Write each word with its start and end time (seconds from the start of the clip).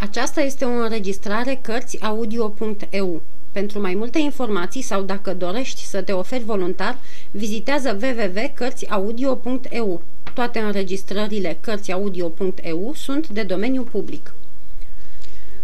Aceasta 0.00 0.40
este 0.40 0.64
o 0.64 0.68
înregistrare 0.68 1.58
Cărțiaudio.eu. 1.62 3.22
Pentru 3.52 3.80
mai 3.80 3.94
multe 3.94 4.18
informații 4.18 4.82
sau 4.82 5.02
dacă 5.02 5.34
dorești 5.34 5.84
să 5.84 6.02
te 6.02 6.12
oferi 6.12 6.44
voluntar, 6.44 6.98
vizitează 7.30 7.98
www.cărțiaudio.eu. 8.02 10.02
Toate 10.34 10.58
înregistrările 10.58 11.58
Cărțiaudio.eu 11.60 12.92
sunt 12.94 13.28
de 13.28 13.42
domeniu 13.42 13.82
public. 13.82 14.34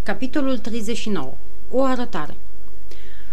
Capitolul 0.02 0.58
39. 0.58 1.34
O 1.70 1.82
arătare 1.82 2.34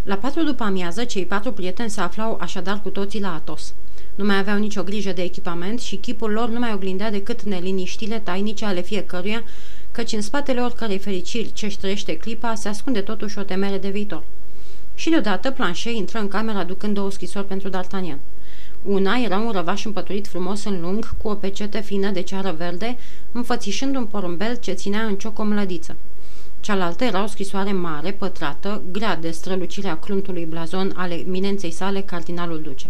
La 0.04 0.16
patru 0.16 0.44
după 0.44 0.64
amiază, 0.64 1.04
cei 1.04 1.26
patru 1.26 1.52
prieteni 1.52 1.90
se 1.90 2.02
aflau 2.02 2.38
așadar 2.42 2.82
cu 2.82 2.90
toții 2.90 3.22
la 3.22 3.34
Atos. 3.34 3.74
Nu 4.16 4.26
mai 4.26 4.38
aveau 4.38 4.58
nicio 4.58 4.84
grijă 4.84 5.12
de 5.12 5.22
echipament 5.22 5.80
și 5.80 5.96
chipul 5.96 6.32
lor 6.32 6.50
nu 6.50 6.60
mai 6.60 6.74
oglindea 6.74 7.12
decât 7.12 7.42
neliniștile 7.42 8.20
tainice 8.20 8.66
ale 8.66 8.82
fiecăruia, 8.82 9.44
căci 9.92 10.12
în 10.12 10.22
spatele 10.22 10.62
oricărei 10.62 10.98
fericiri 11.00 11.54
ce-și 11.54 11.78
trăiește 11.78 12.18
clipa 12.18 12.56
se 12.56 12.68
ascunde 12.68 13.02
totuși 13.02 13.40
o 13.40 13.44
temere 13.44 13.78
de 13.78 13.90
viitor. 13.90 14.24
Și 14.96 15.10
deodată 15.10 15.52
Planchet 15.52 15.94
intră 15.94 16.20
în 16.20 16.28
cameră 16.28 16.58
aducând 16.58 16.94
două 16.94 17.12
scrisori 17.12 17.48
pentru 17.48 17.70
D'Artagnan. 17.70 18.18
Una 18.84 19.18
era 19.18 19.38
un 19.38 19.52
răvaș 19.52 19.86
împăturit 19.86 20.28
frumos 20.28 20.64
în 20.64 20.82
lung, 20.82 21.18
cu 21.18 21.28
o 21.28 21.34
pecete 21.36 21.82
fină 21.82 22.10
de 22.10 22.22
ceară 22.22 22.56
verde, 22.58 22.98
înfățișând 23.32 23.96
un 23.96 24.06
porumbel 24.06 24.56
ce 24.56 24.72
ținea 24.72 25.02
în 25.04 25.16
cioc 25.16 25.40
o 25.40 25.44
mlădiță. 25.44 25.96
Cealaltă 26.60 27.04
era 27.04 27.24
o 27.24 27.28
scrisoare 27.28 27.72
mare, 27.72 28.12
pătrată, 28.12 28.82
grea 28.92 29.16
de 29.16 29.32
strălucirea 29.32 29.98
cluntului 29.98 30.46
blazon 30.46 30.94
ale 30.96 31.14
eminenței 31.14 31.72
sale, 31.72 32.02
cardinalul 32.02 32.62
duce. 32.62 32.88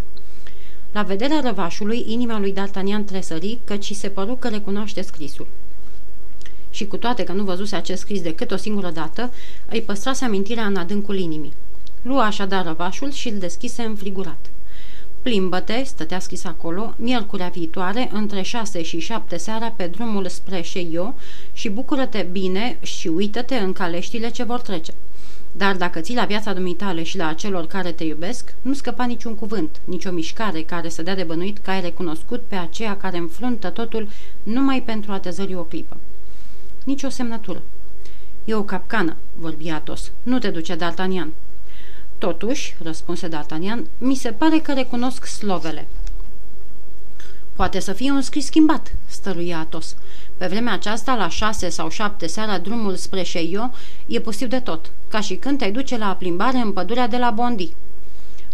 La 0.92 1.02
vederea 1.02 1.42
răvașului, 1.44 2.06
inima 2.08 2.40
lui 2.40 2.54
D'Artagnan 2.54 3.06
tresări, 3.06 3.60
căci 3.64 3.94
se 3.94 4.10
păru 4.10 4.36
că 4.36 4.48
recunoaște 4.48 5.02
scrisul 5.02 5.48
și 6.72 6.88
cu 6.88 6.98
toate 6.98 7.24
că 7.24 7.32
nu 7.32 7.44
văzuse 7.44 7.76
acest 7.76 8.02
scris 8.02 8.22
decât 8.22 8.52
o 8.52 8.56
singură 8.56 8.90
dată, 8.90 9.32
îi 9.70 9.82
păstrase 9.82 10.26
amintirea 10.26 10.66
în 10.66 10.76
adâncul 10.76 11.18
inimii. 11.18 11.54
Lua 12.02 12.26
așadar 12.26 12.66
răvașul 12.66 13.12
și 13.12 13.30
îl 13.30 13.38
deschise 13.38 13.82
înfrigurat. 13.82 14.50
Plimbă-te, 15.22 15.84
stătea 15.84 16.20
scris 16.20 16.46
acolo, 16.46 16.94
miercurea 16.96 17.48
viitoare, 17.48 18.10
între 18.14 18.42
șase 18.42 18.82
și 18.82 19.00
șapte 19.00 19.38
seara 19.38 19.68
pe 19.76 19.88
drumul 19.88 20.28
spre 20.28 20.62
Sheio 20.62 21.14
și 21.54 21.70
bucură-te 21.70 22.28
bine 22.32 22.78
și 22.82 23.08
uită-te 23.08 23.56
în 23.56 23.74
caleștile 23.74 24.30
ce 24.30 24.44
vor 24.44 24.60
trece. 24.60 24.94
Dar 25.52 25.76
dacă 25.76 26.00
ții 26.00 26.16
la 26.16 26.26
viața 26.26 26.54
dumitale 26.54 27.04
și 27.04 27.18
la 27.18 27.28
acelor 27.28 27.68
care 27.68 27.92
te 27.92 28.04
iubesc, 28.04 28.54
nu 28.62 28.74
scăpa 28.74 29.06
niciun 29.06 29.36
cuvânt, 29.36 29.82
nicio 29.84 30.12
mișcare 30.12 30.62
care 30.62 30.90
să 30.90 31.02
dea 31.02 31.16
de 31.16 31.24
bănuit 31.24 31.58
că 31.58 31.70
ai 31.70 31.82
recunoscut 31.82 32.44
pe 32.48 32.56
aceea 32.56 32.98
care 32.98 33.18
înfruntă 33.18 33.70
totul 33.70 34.08
numai 34.44 34.82
pentru 34.82 35.12
a 35.12 35.20
te 35.20 35.30
zări 35.30 35.56
o 35.56 35.64
clipă. 35.64 35.98
Nici 36.84 37.04
o 37.04 37.10
semnătură. 37.10 37.62
E 38.46 38.54
o 38.54 38.64
capcană, 38.64 39.16
vorbi 39.34 39.70
Atos. 39.70 40.12
Nu 40.24 40.40
te 40.40 40.50
duce, 40.50 40.76
D'Artagnan. 40.76 41.28
Totuși, 42.18 42.76
răspunse 42.84 43.28
D'Artagnan, 43.28 43.80
mi 43.98 44.16
se 44.16 44.32
pare 44.32 44.60
că 44.60 44.74
recunosc 44.74 45.26
slovele. 45.26 45.88
Poate 47.56 47.80
să 47.80 47.94
fie 47.94 48.12
un 48.12 48.22
scris 48.22 48.46
schimbat, 48.46 48.94
stăruia 49.08 49.60
Atos. 49.60 49.96
Pe 50.38 50.48
vremea 50.48 50.74
aceasta, 50.74 51.16
la 51.16 51.30
șase 51.30 51.70
sau 51.70 51.90
șapte 51.90 52.28
seara, 52.28 52.58
drumul 52.58 52.96
spre 52.96 53.24
Sheio 53.24 53.72
e 54.08 54.20
pustiu 54.20 54.48
de 54.48 54.60
tot, 54.60 54.92
ca 55.08 55.22
și 55.22 55.36
când 55.36 55.58
te 55.58 55.70
duce 55.70 55.98
la 55.98 56.16
plimbare 56.16 56.58
în 56.58 56.72
pădurea 56.72 57.08
de 57.08 57.18
la 57.18 57.30
Bondi. 57.30 57.74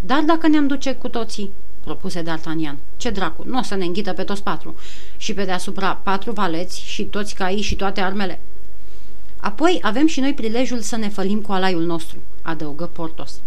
Dar 0.02 0.22
dacă 0.22 0.48
ne-am 0.48 0.68
duce 0.68 0.94
cu 0.94 1.08
toții, 1.08 1.50
propuse 1.88 2.22
D'Artagnan. 2.22 2.76
Ce 2.98 3.10
dracu, 3.10 3.44
nu 3.46 3.58
o 3.58 3.62
să 3.62 3.76
ne 3.76 3.86
înghită 3.86 4.14
pe 4.14 4.24
toți 4.24 4.44
patru. 4.44 4.76
Și 5.18 5.34
pe 5.34 5.44
deasupra 5.44 6.00
patru 6.04 6.32
valeți 6.32 6.82
și 6.82 7.04
toți 7.04 7.36
caii 7.36 7.62
și 7.62 7.76
toate 7.76 8.02
armele. 8.02 8.40
Apoi 9.38 9.80
avem 9.82 10.08
și 10.08 10.20
noi 10.20 10.34
prilejul 10.34 10.80
să 10.80 10.96
ne 10.96 11.10
fălim 11.10 11.42
cu 11.42 11.52
alaiul 11.52 11.86
nostru, 11.86 12.18
adăugă 12.42 12.86
Portos. 12.86 13.42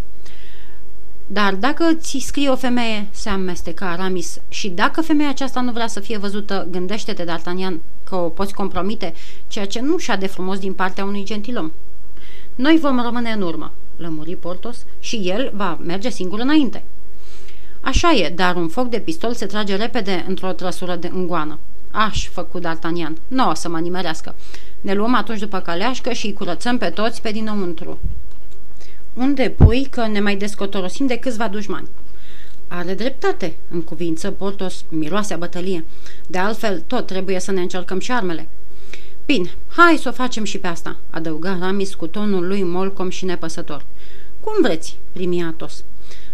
Dar 1.26 1.54
dacă 1.54 1.84
ți 1.94 2.18
scrie 2.18 2.48
o 2.48 2.56
femeie, 2.56 3.06
se 3.10 3.28
amestecă 3.28 3.84
Aramis, 3.84 4.40
și 4.48 4.68
dacă 4.68 5.00
femeia 5.00 5.28
aceasta 5.28 5.60
nu 5.60 5.72
vrea 5.72 5.86
să 5.86 6.00
fie 6.00 6.18
văzută, 6.18 6.66
gândește-te, 6.70 7.24
D'Artagnan, 7.24 7.74
că 8.04 8.14
o 8.14 8.28
poți 8.28 8.54
compromite, 8.54 9.14
ceea 9.48 9.66
ce 9.66 9.80
nu 9.80 9.96
și-a 9.96 10.16
de 10.16 10.26
frumos 10.26 10.58
din 10.58 10.72
partea 10.72 11.04
unui 11.04 11.24
gentilom. 11.24 11.72
Noi 12.54 12.78
vom 12.80 13.02
rămâne 13.02 13.30
în 13.30 13.42
urmă, 13.42 13.72
lămuri 13.96 14.36
Portos, 14.36 14.84
și 15.00 15.16
el 15.16 15.52
va 15.54 15.78
merge 15.82 16.08
singur 16.10 16.38
înainte. 16.38 16.82
Așa 17.80 18.12
e, 18.12 18.32
dar 18.34 18.56
un 18.56 18.68
foc 18.68 18.88
de 18.88 18.98
pistol 18.98 19.34
se 19.34 19.46
trage 19.46 19.76
repede 19.76 20.24
într-o 20.28 20.52
trăsură 20.52 20.96
de 20.96 21.10
îngoană. 21.12 21.58
Aș, 21.90 22.28
făcut 22.28 22.62
D'Artagnan, 22.62 23.12
nu 23.28 23.48
o 23.48 23.54
să 23.54 23.68
mă 23.68 23.78
nimerească. 23.78 24.34
Ne 24.80 24.94
luăm 24.94 25.14
atunci 25.14 25.38
după 25.38 25.58
caleașcă 25.58 26.12
și 26.12 26.26
îi 26.26 26.32
curățăm 26.32 26.78
pe 26.78 26.90
toți 26.90 27.22
pe 27.22 27.30
dinăuntru. 27.30 27.98
Unde 29.14 29.54
pui 29.56 29.84
că 29.84 30.06
ne 30.06 30.20
mai 30.20 30.36
descotorosim 30.36 31.06
de 31.06 31.16
câțiva 31.16 31.48
dușmani? 31.48 31.88
Are 32.68 32.94
dreptate, 32.94 33.56
în 33.70 33.82
cuvință 33.82 34.30
Portos 34.30 34.84
miroase 34.88 35.34
a 35.34 35.36
bătălie. 35.36 35.84
De 36.26 36.38
altfel, 36.38 36.82
tot 36.86 37.06
trebuie 37.06 37.38
să 37.38 37.50
ne 37.50 37.60
încercăm 37.60 37.98
și 37.98 38.12
armele. 38.12 38.48
Bine, 39.26 39.50
hai 39.68 39.96
să 39.96 40.08
o 40.08 40.12
facem 40.12 40.44
și 40.44 40.58
pe 40.58 40.66
asta, 40.66 40.96
adăuga 41.10 41.58
Ramis 41.60 41.94
cu 41.94 42.06
tonul 42.06 42.46
lui 42.46 42.62
molcom 42.62 43.08
și 43.08 43.24
nepăsător. 43.24 43.84
Cum 44.40 44.52
vreți, 44.62 44.96
primi 45.12 45.42
Atos. 45.42 45.84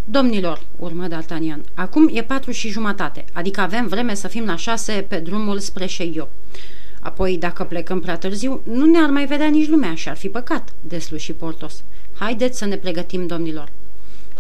Domnilor, 0.09 0.63
urmă 0.79 1.07
D'Artagnan, 1.09 1.61
acum 1.75 2.11
e 2.13 2.23
patru 2.23 2.51
și 2.51 2.69
jumătate, 2.69 3.25
adică 3.33 3.61
avem 3.61 3.87
vreme 3.87 4.15
să 4.15 4.29
fim 4.29 4.45
la 4.45 4.57
șase 4.57 5.05
pe 5.09 5.17
drumul 5.17 5.59
spre 5.59 5.87
Sheio. 5.87 6.29
Apoi, 7.01 7.39
dacă 7.39 7.65
plecăm 7.65 8.01
prea 8.01 8.17
târziu, 8.17 8.61
nu 8.65 8.85
ne-ar 8.85 9.11
mai 9.11 9.27
vedea 9.27 9.49
nici 9.49 9.69
lumea 9.69 9.95
și 9.95 10.09
ar 10.09 10.17
fi 10.17 10.29
păcat, 10.29 10.73
desluși 10.81 11.33
Portos. 11.33 11.83
Haideți 12.19 12.59
să 12.59 12.65
ne 12.65 12.77
pregătim, 12.77 13.27
domnilor. 13.27 13.69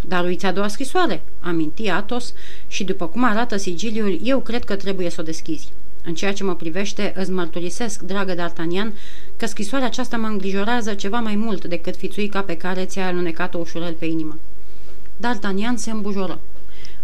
Dar 0.09 0.25
uiți 0.25 0.47
a 0.47 0.53
doua 0.53 0.69
scrisoare, 0.69 1.23
aminti 1.41 1.89
Atos, 1.89 2.35
și 2.67 2.85
după 2.85 3.07
cum 3.07 3.25
arată 3.25 3.57
sigiliul, 3.57 4.19
eu 4.23 4.41
cred 4.41 4.65
că 4.65 4.77
trebuie 4.77 5.11
să 5.11 5.21
o 5.21 5.25
deschizi. 5.25 5.73
În 6.05 6.15
ceea 6.15 6.33
ce 6.33 6.45
mă 6.45 6.55
privește, 6.55 7.13
îți 7.17 7.31
mărturisesc, 7.31 8.01
dragă 8.01 8.35
D'Artagnan, 8.35 8.93
că 9.37 9.47
scrisoarea 9.47 9.87
aceasta 9.87 10.17
mă 10.17 10.27
îngrijorează 10.27 10.95
ceva 10.95 11.21
mai 11.21 11.37
mult 11.37 11.65
decât 11.65 11.97
fițuica 11.97 12.43
pe 12.43 12.57
care 12.57 12.85
ți-ai 12.85 13.07
alunecat-o 13.07 13.59
ușurel 13.59 13.93
pe 13.93 14.05
inimă. 14.05 14.39
D'Artagnan 15.21 15.75
se 15.75 15.91
îmbujoră. 15.91 16.41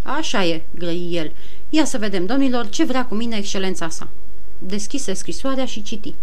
Așa 0.02 0.44
e, 0.44 0.62
grăi 0.74 1.08
el. 1.12 1.32
Ia 1.70 1.84
să 1.84 1.98
vedem, 1.98 2.26
domnilor, 2.26 2.68
ce 2.68 2.84
vrea 2.84 3.06
cu 3.06 3.14
mine 3.14 3.36
excelența 3.36 3.88
sa. 3.88 4.08
Deschise 4.58 5.12
scrisoarea 5.12 5.64
și 5.64 5.82
citi. 5.82 6.14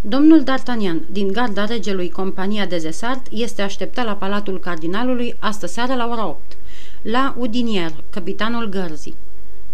Domnul 0.00 0.42
D'Artagnan, 0.42 1.00
din 1.10 1.32
garda 1.32 1.64
regelui 1.64 2.10
Compania 2.10 2.66
de 2.66 2.78
Zesart, 2.78 3.26
este 3.30 3.62
așteptat 3.62 4.04
la 4.04 4.16
Palatul 4.16 4.60
Cardinalului 4.60 5.36
astă 5.38 5.66
seară 5.66 5.94
la 5.94 6.08
ora 6.08 6.26
8. 6.26 6.56
La 7.02 7.34
Udinier, 7.38 7.92
capitanul 8.10 8.68
gărzii. 8.68 9.14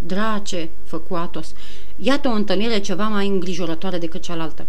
Drace, 0.06 0.68
făcu 0.84 1.14
Atos, 1.14 1.52
iată 1.96 2.28
o 2.28 2.32
întâlnire 2.32 2.78
ceva 2.78 3.08
mai 3.08 3.26
îngrijorătoare 3.26 3.98
decât 3.98 4.22
cealaltă. 4.22 4.66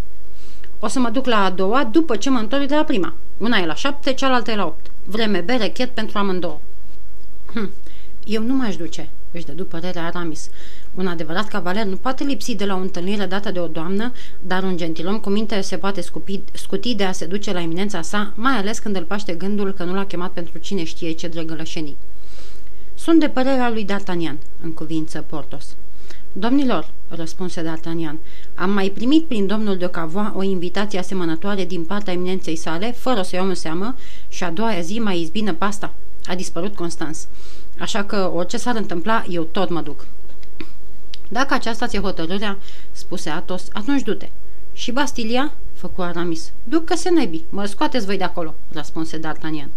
O 0.79 0.87
să 0.87 0.99
mă 0.99 1.09
duc 1.09 1.25
la 1.25 1.43
a 1.43 1.49
doua 1.49 1.83
după 1.83 2.15
ce 2.15 2.29
mă 2.29 2.39
întorc 2.39 2.67
de 2.67 2.75
la 2.75 2.83
prima. 2.83 3.13
Una 3.37 3.57
e 3.57 3.65
la 3.65 3.75
șapte, 3.75 4.13
cealaltă 4.13 4.51
e 4.51 4.55
la 4.55 4.65
opt. 4.65 4.91
Vreme 5.05 5.39
berechet 5.39 5.89
pentru 5.89 6.17
amândouă. 6.17 6.59
Hm, 7.53 7.69
eu 8.25 8.43
nu 8.43 8.53
m-aș 8.53 8.75
duce, 8.75 9.09
își 9.31 9.45
dădu 9.45 9.65
părerea 9.65 10.05
Aramis. 10.05 10.49
Un 10.95 11.07
adevărat 11.07 11.47
cavaler 11.47 11.85
nu 11.85 11.95
poate 11.95 12.23
lipsi 12.23 12.55
de 12.55 12.65
la 12.65 12.75
o 12.75 12.79
întâlnire 12.79 13.25
dată 13.25 13.51
de 13.51 13.59
o 13.59 13.67
doamnă, 13.67 14.11
dar 14.39 14.63
un 14.63 14.77
gentilom 14.77 15.19
cu 15.19 15.29
minte 15.29 15.61
se 15.61 15.77
poate 15.77 16.01
scupi, 16.01 16.41
scuti 16.53 16.95
de 16.95 17.03
a 17.03 17.11
se 17.11 17.25
duce 17.25 17.53
la 17.53 17.61
eminența 17.61 18.01
sa, 18.01 18.33
mai 18.35 18.53
ales 18.53 18.79
când 18.79 18.95
îl 18.95 19.03
paște 19.03 19.33
gândul 19.33 19.71
că 19.71 19.83
nu 19.83 19.93
l-a 19.93 20.05
chemat 20.05 20.31
pentru 20.31 20.57
cine 20.57 20.83
știe 20.83 21.11
ce 21.11 21.27
drăgălășenii. 21.27 21.97
Sunt 22.95 23.19
de 23.19 23.29
părerea 23.29 23.69
lui 23.69 23.85
D'Artagnan, 23.85 24.37
în 24.61 24.73
cuvință 24.73 25.25
Portos. 25.29 25.75
Domnilor, 26.39 26.89
răspunse 27.07 27.61
D'Artagnan, 27.61 28.15
am 28.55 28.69
mai 28.69 28.89
primit 28.89 29.25
prin 29.25 29.47
domnul 29.47 29.77
de 29.77 29.87
Cavois 29.87 30.31
o 30.35 30.43
invitație 30.43 30.99
asemănătoare 30.99 31.65
din 31.65 31.83
partea 31.83 32.13
eminenței 32.13 32.55
sale, 32.55 32.91
fără 32.91 33.21
să 33.21 33.35
iau 33.35 33.47
în 33.47 33.55
seamă, 33.55 33.95
și 34.27 34.43
a 34.43 34.51
doua 34.51 34.79
zi 34.79 34.99
mai 34.99 35.19
izbină 35.19 35.53
pasta. 35.53 35.93
A 36.25 36.35
dispărut 36.35 36.75
Constans. 36.75 37.27
Așa 37.79 38.03
că 38.03 38.31
orice 38.33 38.57
s-ar 38.57 38.75
întâmpla, 38.75 39.25
eu 39.29 39.43
tot 39.43 39.69
mă 39.69 39.81
duc. 39.81 40.05
Dacă 41.29 41.53
aceasta 41.53 41.87
ți-e 41.87 41.99
hotărârea, 41.99 42.57
spuse 42.91 43.29
Atos, 43.29 43.67
atunci 43.73 44.01
du-te. 44.01 44.29
Și 44.73 44.91
Bastilia? 44.91 45.53
făcu 45.73 46.01
Aramis. 46.01 46.51
Ducă-se 46.63 47.09
nebii, 47.09 47.45
mă 47.49 47.65
scoateți 47.65 48.05
voi 48.05 48.17
de 48.17 48.23
acolo, 48.23 48.53
răspunse 48.71 49.19
D'Artagnan. 49.19 49.69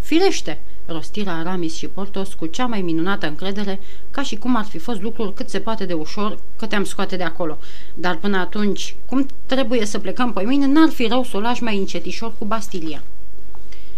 Firește, 0.00 0.60
rostira 0.90 1.32
Aramis 1.32 1.74
și 1.76 1.86
Portos 1.86 2.34
cu 2.34 2.46
cea 2.46 2.66
mai 2.66 2.82
minunată 2.82 3.26
încredere, 3.26 3.80
ca 4.10 4.22
și 4.22 4.36
cum 4.36 4.56
ar 4.56 4.64
fi 4.64 4.78
fost 4.78 5.02
lucrul 5.02 5.32
cât 5.32 5.48
se 5.48 5.58
poate 5.58 5.84
de 5.84 5.92
ușor 5.92 6.38
că 6.56 6.66
te-am 6.66 6.84
scoate 6.84 7.16
de 7.16 7.22
acolo. 7.22 7.58
Dar 7.94 8.16
până 8.16 8.38
atunci, 8.38 8.94
cum 9.06 9.26
trebuie 9.46 9.84
să 9.84 9.98
plecăm 9.98 10.32
pe 10.32 10.42
mine, 10.42 10.66
n-ar 10.66 10.88
fi 10.88 11.06
rău 11.06 11.24
să 11.24 11.36
o 11.36 11.40
lași 11.40 11.62
mai 11.62 11.76
încetișor 11.78 12.32
cu 12.38 12.44
Bastilia. 12.44 13.02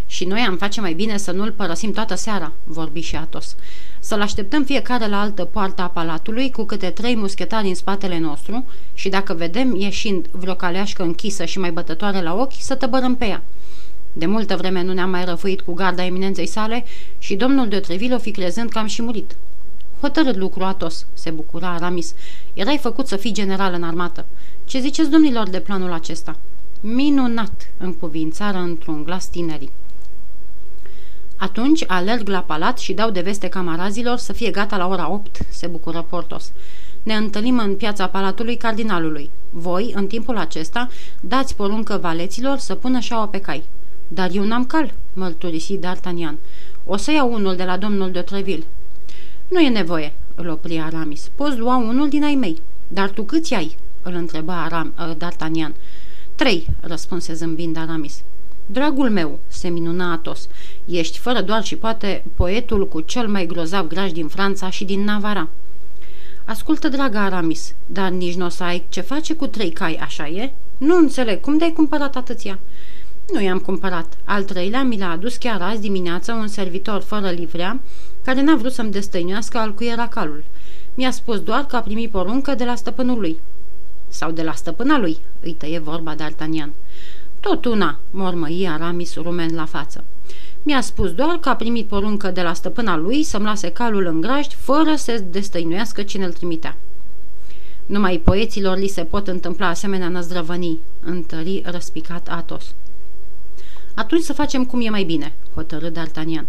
Și 0.07 0.25
noi 0.25 0.41
am 0.41 0.57
face 0.57 0.81
mai 0.81 0.93
bine 0.93 1.17
să 1.17 1.31
nu-l 1.31 1.53
părăsim 1.53 1.93
toată 1.93 2.15
seara, 2.15 2.53
vorbi 2.65 3.01
și 3.01 3.17
Atos. 3.17 3.57
Să-l 4.01 4.21
așteptăm 4.21 4.65
fiecare 4.65 5.09
la 5.09 5.21
altă 5.21 5.45
poartă 5.45 5.83
a 5.83 5.87
palatului 5.87 6.51
cu 6.51 6.65
câte 6.65 6.91
trei 6.91 7.17
muschetari 7.17 7.69
în 7.69 7.75
spatele 7.75 8.19
nostru 8.19 8.65
și 8.95 9.09
dacă 9.09 9.35
vedem 9.35 9.75
ieșind 9.77 10.27
vreo 10.31 10.55
caleașcă 10.55 11.03
închisă 11.03 11.45
și 11.45 11.59
mai 11.59 11.71
bătătoare 11.71 12.23
la 12.23 12.35
ochi, 12.35 12.53
să 12.59 12.75
tăbărăm 12.75 13.17
pe 13.17 13.25
ea. 13.25 13.43
De 14.13 14.27
multă 14.27 14.57
vreme 14.57 14.83
nu 14.83 14.93
ne-am 14.93 15.11
mai 15.11 15.25
răfuit 15.25 15.61
cu 15.61 15.73
garda 15.73 16.05
eminenței 16.05 16.47
sale 16.47 16.85
și 17.19 17.35
domnul 17.35 17.69
de 17.69 17.81
Treville 17.81 18.15
o 18.15 18.19
fi 18.19 18.31
crezând 18.31 18.71
că 18.71 18.79
am 18.79 18.87
și 18.87 19.03
murit. 19.03 19.37
Hotărât 20.01 20.37
lucru, 20.37 20.65
Atos, 20.65 21.07
se 21.13 21.31
bucura 21.31 21.69
Aramis. 21.69 22.15
Erai 22.55 22.79
făcut 22.79 23.07
să 23.07 23.17
fii 23.17 23.33
general 23.33 23.75
în 23.75 23.83
armată. 23.83 24.27
Ce 24.65 24.81
ziceți 24.81 25.11
domnilor 25.11 25.49
de 25.49 25.61
planul 25.61 25.93
acesta? 25.93 26.37
Minunat, 26.81 27.71
cuvințară 28.01 28.59
într-un 28.59 29.05
glas 29.05 29.27
tinerii. 29.27 29.71
Atunci 31.37 31.85
alerg 31.87 32.29
la 32.29 32.41
palat 32.41 32.79
și 32.79 32.93
dau 32.93 33.11
de 33.11 33.21
veste 33.21 33.49
camarazilor 33.49 34.17
să 34.17 34.33
fie 34.33 34.51
gata 34.51 34.77
la 34.77 34.89
ora 34.89 35.11
8, 35.11 35.39
se 35.51 35.67
bucură 35.67 36.07
Portos. 36.09 36.53
Ne 37.03 37.15
întâlnim 37.15 37.59
în 37.59 37.77
piața 37.77 38.09
palatului 38.09 38.57
cardinalului. 38.57 39.31
Voi, 39.51 39.93
în 39.95 40.07
timpul 40.07 40.37
acesta, 40.37 40.89
dați 41.21 41.57
poruncă 41.57 41.99
valeților 42.03 42.59
să 42.59 42.75
pună 42.75 42.99
șaua 42.99 43.29
pe 43.29 43.39
cai. 43.39 43.63
Dar 44.15 44.31
eu 44.33 44.45
n-am 44.45 44.65
cal, 44.65 44.93
mărturisi 45.13 45.79
D'Artagnan. 45.79 46.39
O 46.85 46.97
să 46.97 47.11
iau 47.13 47.33
unul 47.33 47.57
de 47.57 47.65
la 47.65 47.77
domnul 47.77 48.11
de 48.11 48.21
Treville. 48.21 48.65
Nu 49.49 49.61
e 49.61 49.69
nevoie, 49.69 50.13
îl 50.35 50.49
opri 50.49 50.79
Aramis. 50.79 51.31
Poți 51.35 51.59
lua 51.59 51.77
unul 51.77 52.09
din 52.09 52.25
ai 52.25 52.35
mei. 52.35 52.61
Dar 52.89 53.11
tu 53.11 53.23
câți 53.23 53.55
ai? 53.55 53.77
îl 54.03 54.15
întreba 54.15 54.63
Aram, 54.63 54.95
uh, 54.99 55.17
D'Artagnan. 55.17 55.75
Trei, 56.35 56.67
răspunse 56.81 57.35
zâmbind 57.35 57.77
Aramis. 57.77 58.23
Dragul 58.67 59.11
meu, 59.11 59.39
se 59.49 59.69
minuna 59.69 60.13
Atos, 60.13 60.49
ești 60.85 61.19
fără 61.19 61.41
doar 61.41 61.65
și 61.65 61.77
poate 61.77 62.25
poetul 62.37 62.89
cu 62.89 63.01
cel 63.01 63.29
mai 63.29 63.47
grozav 63.47 63.87
graj 63.87 64.11
din 64.11 64.29
Franța 64.29 64.71
și 64.71 64.85
din 64.85 65.05
Navara. 65.05 65.49
Ascultă, 66.45 66.89
dragă 66.89 67.19
Aramis, 67.19 67.75
dar 67.87 68.11
nici 68.11 68.35
nu 68.35 68.45
o 68.45 68.49
să 68.49 68.63
ai 68.63 68.85
ce 68.89 69.01
face 69.01 69.35
cu 69.35 69.47
trei 69.47 69.71
cai, 69.71 69.95
așa 69.95 70.29
e? 70.29 70.53
Nu 70.79 70.97
înțeleg, 70.97 71.41
cum 71.41 71.59
de-ai 71.59 71.73
cumpărat 71.73 72.17
atâția? 72.17 72.59
Nu 73.31 73.43
i-am 73.43 73.59
cumpărat. 73.59 74.17
Al 74.25 74.43
treilea 74.43 74.83
mi 74.83 74.99
l-a 74.99 75.11
adus 75.11 75.37
chiar 75.37 75.63
azi 75.63 75.81
dimineață 75.81 76.33
un 76.33 76.49
servitor 76.49 77.01
fără 77.01 77.31
livrea, 77.31 77.81
care 78.25 78.43
n-a 78.43 78.57
vrut 78.57 78.73
să-mi 78.73 78.91
destăinuiască 78.91 79.59
al 79.59 79.75
cui 79.75 79.87
era 79.87 80.09
calul. 80.09 80.45
Mi-a 80.95 81.11
spus 81.11 81.41
doar 81.41 81.67
că 81.67 81.77
a 81.77 81.81
primit 81.81 82.11
poruncă 82.11 82.55
de 82.55 82.65
la 82.65 82.75
stăpânul 82.75 83.21
lui. 83.21 83.39
Sau 84.09 84.31
de 84.31 84.43
la 84.43 84.53
stăpâna 84.53 84.99
lui, 84.99 85.19
îi 85.41 85.53
tăie 85.53 85.79
vorba 85.79 86.15
D'Artagnan. 86.15 86.71
Tot 87.41 87.65
una, 87.65 87.99
mormăi 88.11 88.69
Aramis 88.69 89.15
rumen 89.15 89.55
la 89.55 89.65
față. 89.65 90.05
Mi-a 90.63 90.81
spus 90.81 91.13
doar 91.13 91.39
că 91.39 91.49
a 91.49 91.57
primit 91.57 91.87
poruncă 91.87 92.31
de 92.31 92.43
la 92.43 92.53
stăpâna 92.53 92.97
lui 92.97 93.23
să-mi 93.23 93.45
lase 93.45 93.71
calul 93.71 94.07
în 94.07 94.21
grajd 94.21 94.53
fără 94.53 94.95
să 94.97 95.25
destăinuiască 95.31 96.03
cine 96.03 96.25
îl 96.25 96.33
trimitea. 96.33 96.77
Numai 97.87 98.19
poeților 98.19 98.77
li 98.77 98.87
se 98.87 99.05
pot 99.05 99.29
întâmpla 99.29 99.69
asemenea 99.69 100.09
năzdrăvănii, 100.09 100.79
întări 101.01 101.63
răspicat 101.65 102.29
Atos. 102.29 102.75
Atunci 103.95 104.23
să 104.23 104.33
facem 104.33 104.65
cum 104.65 104.81
e 104.81 104.89
mai 104.89 105.05
bine, 105.05 105.33
hotărâ 105.55 105.89
D'Artagnan. 105.91 106.45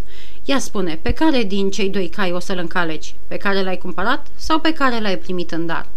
Ia 0.45 0.59
spune, 0.59 0.99
pe 1.01 1.11
care 1.11 1.43
din 1.43 1.69
cei 1.69 1.89
doi 1.89 2.07
cai 2.07 2.31
o 2.31 2.39
să-l 2.39 2.57
încaleci? 2.57 3.15
Pe 3.27 3.37
care 3.37 3.63
l-ai 3.63 3.77
cumpărat 3.77 4.27
sau 4.35 4.59
pe 4.59 4.73
care 4.73 4.99
l-ai 4.99 5.17
primit 5.17 5.51
în 5.51 5.65
dar? 5.65 5.87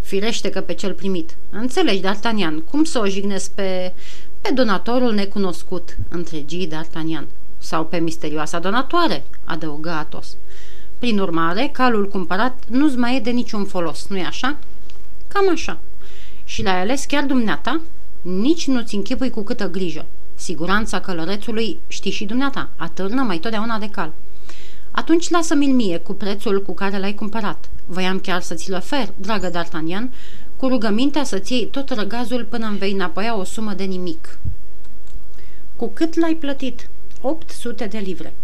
Firește 0.00 0.50
că 0.50 0.60
pe 0.60 0.74
cel 0.74 0.92
primit. 0.92 1.36
Înțelegi, 1.50 2.02
D'Artagnan, 2.02 2.70
cum 2.70 2.84
să 2.84 2.98
o 2.98 3.06
jignesc 3.06 3.50
pe... 3.50 3.92
pe 4.40 4.50
donatorul 4.54 5.12
necunoscut, 5.12 5.96
întregi 6.08 6.68
D'Artagnan. 6.68 7.24
Sau 7.58 7.84
pe 7.84 7.96
misterioasa 7.96 8.58
donatoare, 8.58 9.24
adăugă 9.44 9.90
Atos. 9.90 10.36
Prin 10.98 11.18
urmare, 11.18 11.70
calul 11.72 12.08
cumpărat 12.08 12.62
nu-ți 12.68 12.96
mai 12.96 13.16
e 13.16 13.20
de 13.20 13.30
niciun 13.30 13.64
folos, 13.64 14.06
nu-i 14.08 14.24
așa? 14.24 14.56
Cam 15.28 15.50
așa. 15.50 15.78
Și 16.44 16.62
l-ai 16.62 16.80
ales 16.80 17.04
chiar 17.04 17.24
dumneata? 17.24 17.80
Nici 18.22 18.66
nu-ți 18.66 18.94
închipui 18.94 19.30
cu 19.30 19.42
câtă 19.42 19.70
grijă. 19.70 20.06
Siguranța 20.34 21.00
călărețului 21.00 21.78
știi 21.88 22.10
și 22.10 22.24
dumneata, 22.24 22.70
atârnă 22.76 23.22
mai 23.22 23.38
totdeauna 23.38 23.78
de 23.78 23.90
cal. 23.90 24.12
Atunci 24.90 25.30
lasă-mi-l 25.30 25.74
mie 25.74 25.98
cu 25.98 26.12
prețul 26.12 26.62
cu 26.62 26.74
care 26.74 26.98
l-ai 26.98 27.14
cumpărat. 27.14 27.68
Voiam 27.86 28.18
chiar 28.18 28.40
să 28.40 28.54
ți-l 28.54 28.74
ofer, 28.74 29.12
dragă 29.16 29.50
D'Artagnan, 29.50 30.10
cu 30.56 30.68
rugămintea 30.68 31.24
să-ți 31.24 31.52
iei 31.52 31.66
tot 31.66 31.90
răgazul 31.90 32.44
până 32.44 32.66
îmi 32.66 32.78
vei 32.78 32.92
înapoia 32.92 33.36
o 33.36 33.44
sumă 33.44 33.72
de 33.72 33.84
nimic. 33.84 34.38
Cu 35.76 35.88
cât 35.88 36.14
l-ai 36.14 36.34
plătit? 36.34 36.88
800 37.20 37.86
de 37.86 37.98
livre. 37.98 38.34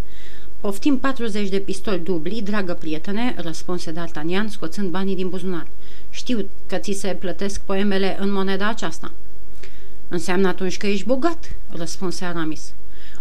Poftim 0.61 0.99
40 0.99 1.49
de 1.49 1.59
pistoli 1.59 1.99
dubli, 1.99 2.43
dragă 2.43 2.75
prietene, 2.75 3.35
răspunse 3.39 3.93
D'Artagnan, 3.93 4.49
scoțând 4.49 4.91
banii 4.91 5.17
din 5.17 5.29
buzunar. 5.29 5.67
Știu 6.11 6.49
că 6.67 6.77
ți 6.77 6.93
se 6.93 7.17
plătesc 7.21 7.61
poemele 7.61 8.17
în 8.21 8.33
moneda 8.33 8.69
aceasta. 8.69 9.13
Înseamnă 10.13 10.49
atunci 10.49 10.77
că 10.77 10.87
ești 10.87 11.07
bogat, 11.07 11.51
răspunse 11.69 12.25
Aramis. 12.25 12.73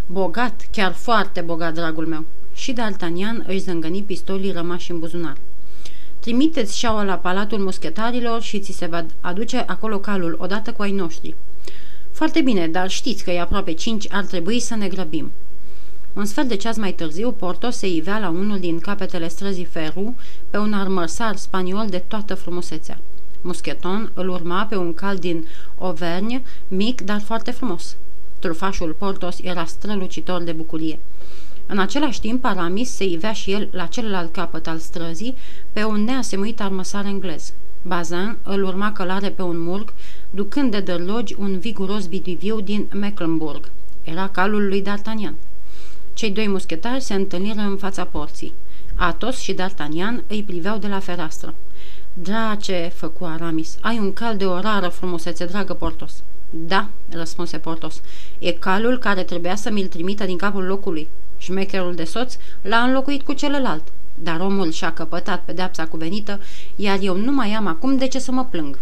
Bogat, 0.06 0.68
chiar 0.70 0.92
foarte 0.92 1.40
bogat, 1.40 1.74
dragul 1.74 2.06
meu. 2.06 2.24
Și 2.54 2.72
D'Artagnan 2.72 3.46
își 3.46 3.58
zângăni 3.58 4.02
pistolii 4.02 4.52
rămași 4.52 4.90
în 4.90 4.98
buzunar. 4.98 5.36
Trimiteți 6.20 6.78
șaua 6.78 7.02
la 7.02 7.14
palatul 7.14 7.58
muschetarilor 7.58 8.42
și 8.42 8.60
ți 8.60 8.72
se 8.72 8.86
va 8.86 9.06
aduce 9.20 9.56
acolo 9.56 9.98
calul, 9.98 10.36
odată 10.38 10.72
cu 10.72 10.82
ai 10.82 10.92
noștri. 10.92 11.34
Foarte 12.10 12.40
bine, 12.40 12.68
dar 12.68 12.90
știți 12.90 13.24
că 13.24 13.30
e 13.30 13.40
aproape 13.40 13.72
cinci, 13.72 14.12
ar 14.12 14.24
trebui 14.24 14.60
să 14.60 14.74
ne 14.74 14.88
grăbim. 14.88 15.30
Un 16.12 16.24
sfert 16.24 16.48
de 16.48 16.56
ceas 16.56 16.76
mai 16.76 16.92
târziu, 16.92 17.30
Portos 17.32 17.76
se 17.76 17.88
ivea 17.88 18.18
la 18.18 18.28
unul 18.28 18.58
din 18.58 18.78
capetele 18.78 19.28
străzii 19.28 19.64
Ferru, 19.64 20.14
pe 20.50 20.58
un 20.58 20.72
armărsar 20.72 21.36
spaniol 21.36 21.86
de 21.88 21.98
toată 21.98 22.34
frumusețea. 22.34 22.98
Muscheton 23.40 24.10
îl 24.14 24.28
urma 24.28 24.64
pe 24.64 24.76
un 24.76 24.94
cal 24.94 25.16
din 25.16 25.46
Auvergne, 25.78 26.42
mic, 26.68 27.00
dar 27.00 27.20
foarte 27.20 27.50
frumos. 27.50 27.96
Trufașul 28.38 28.92
Portos 28.98 29.38
era 29.42 29.64
strălucitor 29.64 30.42
de 30.42 30.52
bucurie. 30.52 30.98
În 31.66 31.78
același 31.78 32.20
timp, 32.20 32.44
Aramis 32.44 32.90
se 32.90 33.04
ivea 33.04 33.32
și 33.32 33.52
el 33.52 33.68
la 33.72 33.86
celălalt 33.86 34.32
capăt 34.32 34.66
al 34.66 34.78
străzii, 34.78 35.36
pe 35.72 35.84
un 35.84 36.04
neasemuit 36.04 36.60
armăsar 36.60 37.04
englez. 37.04 37.52
Bazin 37.82 38.36
îl 38.42 38.62
urma 38.64 38.92
călare 38.92 39.30
pe 39.30 39.42
un 39.42 39.60
murg, 39.60 39.92
ducând 40.30 40.70
de 40.70 40.80
dărlogi 40.80 41.34
un 41.38 41.58
viguros 41.58 42.06
bidiviu 42.06 42.60
din 42.60 42.88
Mecklenburg. 42.92 43.70
Era 44.02 44.28
calul 44.28 44.68
lui 44.68 44.82
D'Artagnan. 44.82 45.34
Cei 46.14 46.30
doi 46.30 46.48
muschetari 46.48 47.02
se 47.02 47.14
întâlniră 47.14 47.60
în 47.60 47.76
fața 47.76 48.04
porții. 48.04 48.52
Atos 48.94 49.38
și 49.38 49.54
D'Artagnan 49.54 50.26
îi 50.26 50.42
priveau 50.42 50.78
de 50.78 50.86
la 50.86 50.98
fereastră. 50.98 51.54
Drace, 52.22 52.92
făcu 52.94 53.24
Aramis, 53.24 53.76
ai 53.80 53.98
un 53.98 54.12
cal 54.12 54.36
de 54.36 54.46
o 54.46 54.60
rară 54.60 54.88
frumusețe, 54.88 55.44
dragă 55.44 55.74
Portos. 55.74 56.22
Da, 56.50 56.88
răspunse 57.10 57.58
Portos, 57.58 58.00
e 58.38 58.52
calul 58.52 58.98
care 58.98 59.22
trebuia 59.22 59.54
să 59.54 59.70
mi-l 59.70 59.86
trimită 59.86 60.24
din 60.24 60.36
capul 60.36 60.64
locului. 60.64 61.08
Șmecherul 61.38 61.94
de 61.94 62.04
soț 62.04 62.36
l-a 62.62 62.76
înlocuit 62.76 63.22
cu 63.22 63.32
celălalt, 63.32 63.82
dar 64.14 64.40
omul 64.40 64.70
și-a 64.70 64.92
căpătat 64.92 65.42
pedeapsa 65.44 65.86
cuvenită, 65.86 66.40
iar 66.76 66.98
eu 67.00 67.16
nu 67.16 67.32
mai 67.32 67.52
am 67.52 67.66
acum 67.66 67.96
de 67.96 68.08
ce 68.08 68.18
să 68.18 68.32
mă 68.32 68.44
plâng. 68.44 68.78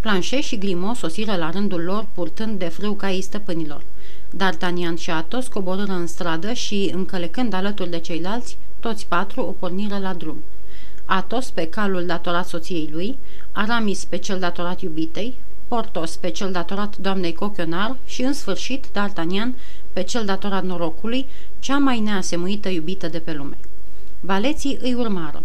Planșe 0.00 0.40
și 0.40 0.58
Grimo 0.58 0.94
sosiră 0.94 1.36
la 1.36 1.50
rândul 1.50 1.80
lor, 1.80 2.06
purtând 2.14 2.58
de 2.58 2.68
frâu 2.68 2.92
caii 2.94 3.22
stăpânilor. 3.22 3.82
D'Artagnan 4.36 4.96
și 4.98 5.10
Atos 5.10 5.46
coborâră 5.46 5.92
în 5.92 6.06
stradă 6.06 6.52
și, 6.52 6.90
încălecând 6.94 7.52
alături 7.52 7.90
de 7.90 7.98
ceilalți, 7.98 8.56
toți 8.80 9.06
patru 9.06 9.40
o 9.40 9.54
porniră 9.58 9.98
la 9.98 10.14
drum. 10.14 10.42
Atos 11.04 11.50
pe 11.50 11.66
calul 11.66 12.06
datorat 12.06 12.46
soției 12.46 12.88
lui, 12.92 13.18
Aramis 13.52 14.04
pe 14.04 14.16
cel 14.16 14.38
datorat 14.38 14.80
iubitei, 14.80 15.34
Portos 15.68 16.16
pe 16.16 16.30
cel 16.30 16.52
datorat 16.52 16.96
doamnei 16.96 17.32
Cochionar 17.32 17.96
și, 18.06 18.22
în 18.22 18.32
sfârșit, 18.32 18.86
D'Artagnan 18.86 19.54
pe 19.92 20.02
cel 20.02 20.24
datorat 20.24 20.64
norocului, 20.64 21.26
cea 21.58 21.78
mai 21.78 22.00
neasemuită 22.00 22.68
iubită 22.68 23.08
de 23.08 23.18
pe 23.18 23.32
lume. 23.32 23.56
Valeții 24.20 24.78
îi 24.82 24.94
urmară. 24.94 25.42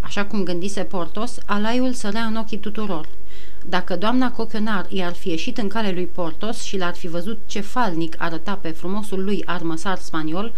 Așa 0.00 0.24
cum 0.24 0.42
gândise 0.42 0.82
Portos, 0.82 1.38
alaiul 1.46 1.92
sărea 1.92 2.24
în 2.24 2.36
ochii 2.36 2.58
tuturor. 2.58 3.08
Dacă 3.66 3.96
doamna 3.96 4.30
Cochionar 4.30 4.86
i-ar 4.88 5.12
fi 5.12 5.28
ieșit 5.28 5.58
în 5.58 5.68
cale 5.68 5.92
lui 5.92 6.06
Portos 6.06 6.62
și 6.62 6.76
l-ar 6.76 6.94
fi 6.94 7.08
văzut 7.08 7.38
ce 7.46 7.60
falnic 7.60 8.14
arăta 8.18 8.54
pe 8.54 8.68
frumosul 8.68 9.24
lui 9.24 9.42
armăsar 9.44 9.98
spaniol, 9.98 10.52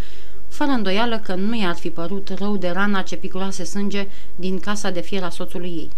fără 0.47 0.71
îndoială 0.71 1.19
că 1.19 1.35
nu 1.35 1.55
i-ar 1.55 1.75
fi 1.75 1.89
părut 1.89 2.29
rău 2.37 2.57
de 2.57 2.69
rana 2.69 3.01
ce 3.01 3.15
picurase 3.15 3.63
sânge 3.63 4.07
din 4.35 4.59
casa 4.59 4.89
de 4.89 5.01
fier 5.01 5.23
a 5.23 5.29
soțului 5.29 5.69
ei. 5.69 5.89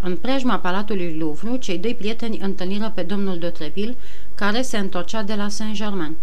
În 0.00 0.16
preajma 0.16 0.58
palatului 0.58 1.16
Louvre, 1.18 1.58
cei 1.58 1.78
doi 1.78 1.94
prieteni 1.94 2.38
întâlniră 2.38 2.92
pe 2.94 3.02
domnul 3.02 3.38
de 3.38 3.48
Treville, 3.48 3.96
care 4.34 4.62
se 4.62 4.78
întorcea 4.78 5.22
de 5.22 5.34
la 5.34 5.48
Saint-Germain. 5.48 6.16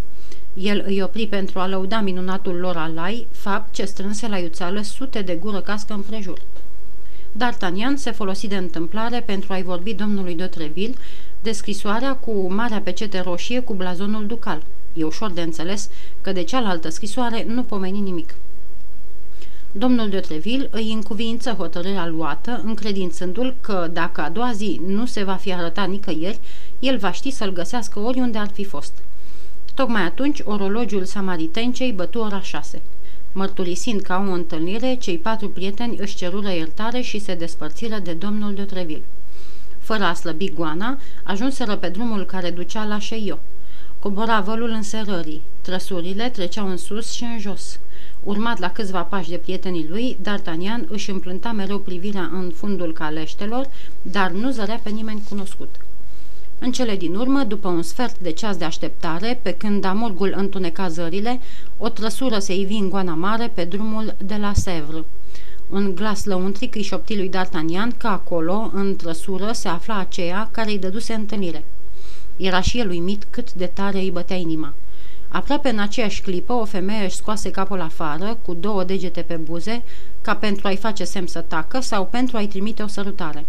El 0.53 0.83
îi 0.87 1.01
opri 1.01 1.27
pentru 1.27 1.59
a 1.59 1.67
lăuda 1.67 1.99
minunatul 1.99 2.55
lor 2.55 2.77
alai, 2.77 3.27
fapt 3.31 3.73
ce 3.73 3.85
strânse 3.85 4.27
la 4.27 4.37
iuțeală 4.37 4.81
sute 4.81 5.21
de 5.21 5.35
gură 5.35 5.59
cască 5.59 5.93
împrejur. 5.93 6.41
D'Artagnan 7.37 7.95
se 7.95 8.11
folosi 8.11 8.47
de 8.47 8.55
întâmplare 8.55 9.21
pentru 9.21 9.53
a-i 9.53 9.63
vorbi 9.63 9.93
domnului 9.93 10.35
de 10.35 10.45
Treville 10.45 10.95
de 11.41 11.51
scrisoarea 11.51 12.15
cu 12.15 12.53
marea 12.53 12.81
pecete 12.81 13.19
roșie 13.19 13.59
cu 13.59 13.73
blazonul 13.73 14.25
ducal– 14.27 14.63
E 14.93 15.03
ușor 15.03 15.31
de 15.31 15.41
înțeles 15.41 15.89
că 16.21 16.31
de 16.31 16.43
cealaltă 16.43 16.89
scrisoare 16.89 17.45
nu 17.47 17.63
pomeni 17.63 17.99
nimic. 17.99 18.33
Domnul 19.71 20.09
de 20.09 20.19
Treville 20.19 20.67
îi 20.71 20.91
încuviință 20.91 21.51
hotărârea 21.51 22.07
luată, 22.07 22.61
încredințându-l 22.63 23.55
că 23.61 23.89
dacă 23.93 24.21
a 24.21 24.29
doua 24.29 24.51
zi 24.51 24.81
nu 24.85 25.05
se 25.05 25.23
va 25.23 25.33
fi 25.33 25.53
arătat 25.53 25.89
nicăieri, 25.89 26.39
el 26.79 26.97
va 26.97 27.11
ști 27.11 27.31
să-l 27.31 27.53
găsească 27.53 27.99
oriunde 27.99 28.37
ar 28.37 28.49
fi 28.53 28.63
fost. 28.63 28.93
Tocmai 29.73 30.01
atunci, 30.01 30.41
orologiul 30.43 31.05
samaritencei 31.05 31.91
bătu 31.91 32.19
ora 32.19 32.41
șase. 32.41 32.81
Mărturisind 33.31 34.01
ca 34.01 34.25
o 34.29 34.31
întâlnire, 34.31 34.95
cei 34.95 35.17
patru 35.17 35.49
prieteni 35.49 35.97
își 35.97 36.15
cerură 36.15 36.49
iertare 36.49 37.01
și 37.01 37.19
se 37.19 37.35
despărțiră 37.35 37.99
de 37.99 38.13
domnul 38.13 38.53
de 38.53 38.63
Treville. 38.63 39.03
Fără 39.79 40.03
a 40.03 40.13
slăbi 40.13 40.53
goana, 40.53 40.97
ajunseră 41.23 41.75
pe 41.75 41.89
drumul 41.89 42.25
care 42.25 42.49
ducea 42.49 42.85
la 42.85 42.99
Șeio. 42.99 43.39
Cobora 43.99 44.39
vălul 44.39 44.69
înserării. 44.69 45.41
Trăsurile 45.61 46.29
treceau 46.29 46.69
în 46.69 46.77
sus 46.77 47.11
și 47.11 47.23
în 47.23 47.39
jos. 47.39 47.79
Urmat 48.23 48.59
la 48.59 48.71
câțiva 48.71 49.01
pași 49.01 49.29
de 49.29 49.35
prietenii 49.35 49.87
lui, 49.89 50.17
D'Artagnan 50.21 50.87
își 50.87 51.09
împlânta 51.09 51.51
mereu 51.51 51.79
privirea 51.79 52.29
în 52.33 52.51
fundul 52.55 52.93
caleștelor, 52.93 53.69
dar 54.01 54.31
nu 54.31 54.51
zărea 54.51 54.79
pe 54.83 54.89
nimeni 54.89 55.23
cunoscut. 55.29 55.75
În 56.59 56.71
cele 56.71 56.95
din 56.95 57.15
urmă, 57.15 57.43
după 57.43 57.67
un 57.67 57.81
sfert 57.81 58.19
de 58.19 58.31
ceas 58.31 58.57
de 58.57 58.65
așteptare, 58.65 59.39
pe 59.41 59.51
când 59.51 59.83
amurgul 59.83 60.33
întuneca 60.37 60.87
zările, 60.87 61.39
o 61.77 61.89
trăsură 61.89 62.39
se 62.39 62.55
ivi 62.55 62.77
în 62.77 62.89
goana 62.89 63.13
mare 63.13 63.51
pe 63.53 63.63
drumul 63.63 64.15
de 64.25 64.35
la 64.35 64.51
Sèvres. 64.51 65.05
Un 65.69 65.95
glas 65.95 66.23
lăuntric 66.23 66.75
îi 66.75 66.81
șopti 66.81 67.15
lui 67.15 67.29
D'Artagnan 67.29 67.97
că 67.97 68.07
acolo, 68.07 68.71
în 68.73 68.95
trăsură, 68.95 69.51
se 69.51 69.67
afla 69.67 69.97
aceea 69.97 70.49
care 70.51 70.69
îi 70.71 70.79
dăduse 70.79 71.13
întâlnire. 71.13 71.63
Era 72.39 72.61
și 72.61 72.79
el 72.79 72.89
uimit 72.89 73.27
cât 73.29 73.53
de 73.53 73.65
tare 73.65 73.97
îi 73.99 74.11
bătea 74.11 74.35
inima. 74.35 74.73
Aproape 75.27 75.69
în 75.69 75.79
aceeași 75.79 76.21
clipă, 76.21 76.53
o 76.53 76.65
femeie 76.65 77.03
își 77.03 77.15
scoase 77.15 77.51
capul 77.51 77.81
afară, 77.81 78.37
cu 78.45 78.53
două 78.53 78.83
degete 78.83 79.21
pe 79.21 79.35
buze, 79.35 79.83
ca 80.21 80.35
pentru 80.35 80.67
a-i 80.67 80.75
face 80.75 81.03
semn 81.03 81.27
să 81.27 81.41
tacă 81.41 81.79
sau 81.79 82.05
pentru 82.05 82.37
a-i 82.37 82.47
trimite 82.47 82.83
o 82.83 82.87
sărutare. 82.87 83.45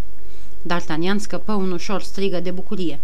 D'Artagnan 0.67 1.17
scăpă 1.17 1.53
un 1.53 1.73
ușor 1.73 2.03
strigă 2.03 2.41
de 2.41 2.51
bucurie. 2.51 2.99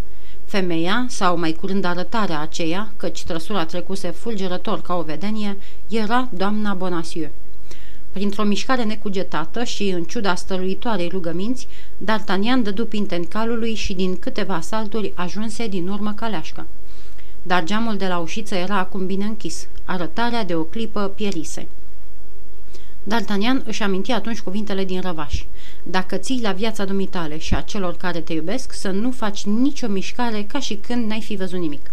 Femeia, 0.45 1.07
sau 1.09 1.39
mai 1.39 1.53
curând 1.53 1.85
arătarea 1.85 2.41
aceea, 2.41 2.93
căci 2.97 3.25
trăsura 3.25 3.65
trecuse 3.65 4.11
fulgerător 4.11 4.81
ca 4.83 4.95
o 4.95 5.03
vedenie, 5.03 5.57
era 5.89 6.29
doamna 6.33 6.75
Bonacieux. 6.75 7.33
Printr-o 8.17 8.45
mișcare 8.45 8.85
necugetată 8.85 9.65
și 9.65 9.89
în 9.89 10.05
ciuda 10.05 10.35
stăluitoarei 10.35 11.09
rugăminți, 11.09 11.69
D'Artagnan 12.05 12.63
dădu 12.63 12.87
pinte 12.87 13.21
calului 13.29 13.75
și 13.75 13.95
din 13.95 14.19
câteva 14.19 14.61
salturi 14.61 15.13
ajunse 15.15 15.69
din 15.69 15.89
urmă 15.89 16.13
caleașcă. 16.13 16.67
Dar 17.43 17.65
geamul 17.65 17.97
de 17.97 18.07
la 18.07 18.19
ușiță 18.19 18.55
era 18.55 18.79
acum 18.79 19.07
bine 19.07 19.25
închis. 19.25 19.69
Arătarea 19.85 20.45
de 20.45 20.55
o 20.55 20.63
clipă 20.63 21.13
pierise. 21.15 21.69
D'Artagnan 23.05 23.65
își 23.65 23.83
aminti 23.83 24.13
atunci 24.13 24.41
cuvintele 24.41 24.85
din 24.85 25.01
răvași. 25.01 25.47
Dacă 25.83 26.17
ții 26.17 26.43
la 26.43 26.53
viața 26.53 26.85
dumitale 26.85 27.39
și 27.39 27.55
a 27.55 27.61
celor 27.61 27.97
care 27.97 28.21
te 28.21 28.33
iubesc, 28.33 28.73
să 28.73 28.91
nu 28.91 29.11
faci 29.11 29.45
nicio 29.45 29.89
mișcare 29.89 30.43
ca 30.43 30.61
și 30.61 30.75
când 30.75 31.09
n-ai 31.09 31.21
fi 31.21 31.37
văzut 31.37 31.59
nimic. 31.59 31.91